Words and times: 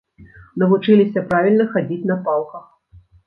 Навучыліся 0.63 1.23
правільна 1.29 1.67
хадзіць 1.75 2.07
на 2.13 2.17
палках. 2.29 2.65